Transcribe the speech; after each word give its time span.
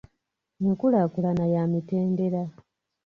Enkulaakulana 0.67 1.45
ya 1.53 1.63
mitendera. 1.71 2.43